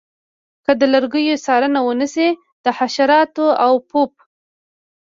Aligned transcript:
که 0.65 0.71
د 0.79 0.81
لرګیو 0.93 1.41
څارنه 1.45 1.79
ونشي 1.83 2.29
د 2.63 2.65
حشراتو 2.77 3.45
او 3.65 3.73
پوپ 3.89 4.11